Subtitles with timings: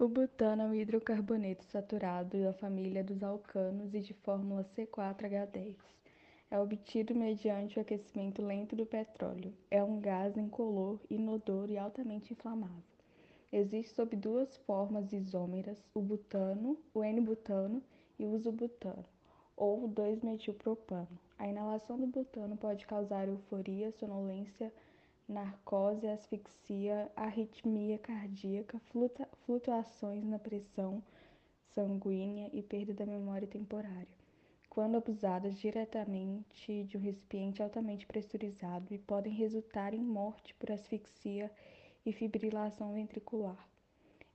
[0.00, 5.76] O butano é um hidrocarboneto saturado da família dos alcanos e de fórmula C4H10.
[6.50, 9.52] É obtido mediante o aquecimento lento do petróleo.
[9.70, 12.82] É um gás incolor, inodoro e altamente inflamável.
[13.52, 17.82] Existe sob duas formas isômeras, o butano, o N-butano
[18.18, 19.04] e o isobutano,
[19.54, 21.18] ou 2-metilpropano.
[21.38, 24.72] A inalação do butano pode causar euforia, sonolência,
[25.30, 28.80] narcose, asfixia, arritmia cardíaca,
[29.46, 31.00] flutuações na pressão
[31.72, 34.08] sanguínea e perda da memória temporária,
[34.68, 41.50] quando abusadas diretamente de um recipiente altamente pressurizado e podem resultar em morte por asfixia
[42.04, 43.68] e fibrilação ventricular.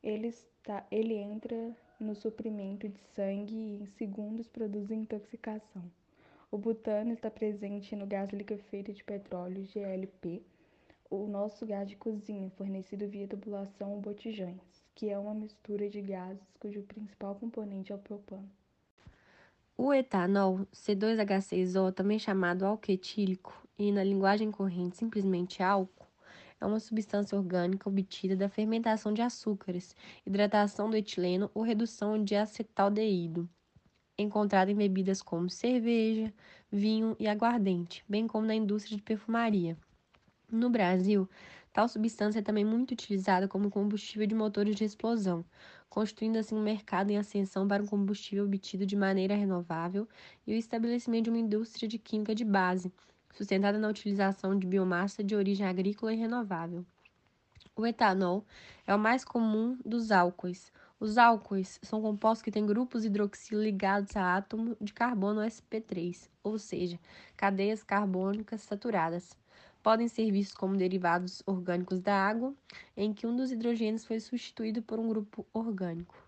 [0.01, 5.83] Ele, está, ele entra no suprimento de sangue e em segundos produz intoxicação.
[6.49, 10.41] O butano está presente no gás liquefeito de petróleo GLP,
[11.23, 14.61] o nosso gás de cozinha, fornecido via tubulação ou botijões,
[14.93, 18.49] que é uma mistura de gases cujo principal componente é o propano.
[19.77, 26.07] O etanol, C2H6O, também chamado álcool etílico e na linguagem corrente simplesmente álcool,
[26.61, 29.95] é uma substância orgânica obtida da fermentação de açúcares,
[30.25, 33.49] hidratação do etileno ou redução de acetaldeído,
[34.17, 36.33] encontrada em bebidas como cerveja,
[36.71, 39.77] vinho e aguardente, bem como na indústria de perfumaria.
[40.55, 41.27] No Brasil,
[41.73, 45.43] tal substância é também muito utilizada como combustível de motores de explosão,
[45.89, 50.07] constituindo assim um mercado em ascensão para um combustível obtido de maneira renovável
[50.47, 52.89] e o estabelecimento de uma indústria de química de base,
[53.33, 56.85] sustentada na utilização de biomassa de origem agrícola e renovável.
[57.75, 58.45] O etanol
[58.87, 60.71] é o mais comum dos álcoois.
[60.97, 66.57] Os álcoois são compostos que têm grupos hidroxilo ligados a átomo de carbono sp3, ou
[66.57, 66.97] seja,
[67.35, 69.35] cadeias carbônicas saturadas
[69.85, 72.55] podem ser vistos como derivados orgânicos da água,
[72.97, 76.24] em que um dos hidrogênios foi substituído por um grupo orgânico.